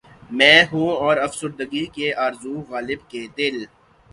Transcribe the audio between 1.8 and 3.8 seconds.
کی آرزو غالبؔ کہ دل